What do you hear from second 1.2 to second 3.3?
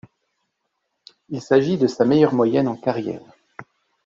Il s'agit de sa meilleure moyenne en carrière.